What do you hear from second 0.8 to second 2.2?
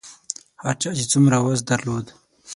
چا چې څومره وس درلود.